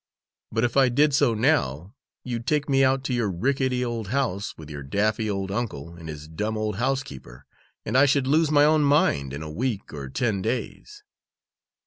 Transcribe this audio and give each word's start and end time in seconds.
But 0.51 0.63
if 0.63 0.75
I 0.75 0.89
did 0.89 1.13
so 1.13 1.35
now, 1.35 1.93
you'd 2.23 2.47
take 2.47 2.67
me 2.67 2.83
out 2.83 3.03
to 3.03 3.13
your 3.13 3.29
rickety 3.29 3.85
old 3.85 4.07
house, 4.07 4.57
with 4.57 4.67
your 4.67 4.81
daffy 4.81 5.29
old 5.29 5.51
uncle 5.51 5.93
and 5.95 6.09
his 6.09 6.27
dumb 6.27 6.57
old 6.57 6.77
housekeeper, 6.77 7.45
and 7.85 7.95
I 7.95 8.07
should 8.07 8.25
lose 8.25 8.49
my 8.49 8.65
own 8.65 8.81
mind 8.83 9.31
in 9.31 9.43
a 9.43 9.51
week 9.51 9.93
or 9.93 10.09
ten 10.09 10.41
days. 10.41 11.03